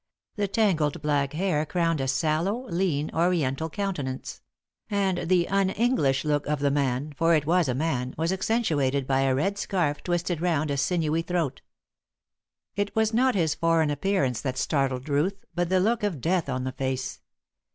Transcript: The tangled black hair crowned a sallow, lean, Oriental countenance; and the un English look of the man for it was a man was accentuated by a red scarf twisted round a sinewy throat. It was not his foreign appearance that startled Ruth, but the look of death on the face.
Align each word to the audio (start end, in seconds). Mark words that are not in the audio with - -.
The 0.35 0.47
tangled 0.47 0.99
black 1.03 1.33
hair 1.33 1.63
crowned 1.63 2.01
a 2.01 2.07
sallow, 2.07 2.67
lean, 2.69 3.11
Oriental 3.13 3.69
countenance; 3.69 4.41
and 4.89 5.29
the 5.29 5.47
un 5.47 5.69
English 5.69 6.25
look 6.25 6.47
of 6.47 6.57
the 6.59 6.71
man 6.71 7.13
for 7.15 7.35
it 7.35 7.45
was 7.45 7.67
a 7.67 7.75
man 7.75 8.15
was 8.17 8.33
accentuated 8.33 9.05
by 9.05 9.19
a 9.21 9.35
red 9.35 9.59
scarf 9.59 10.01
twisted 10.01 10.41
round 10.41 10.71
a 10.71 10.77
sinewy 10.77 11.21
throat. 11.21 11.61
It 12.75 12.95
was 12.95 13.13
not 13.13 13.35
his 13.35 13.53
foreign 13.53 13.91
appearance 13.91 14.41
that 14.41 14.57
startled 14.57 15.07
Ruth, 15.07 15.45
but 15.53 15.69
the 15.69 15.79
look 15.79 16.01
of 16.01 16.19
death 16.19 16.49
on 16.49 16.63
the 16.63 16.71
face. 16.71 17.21